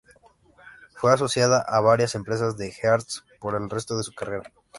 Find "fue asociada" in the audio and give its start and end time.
0.95-1.61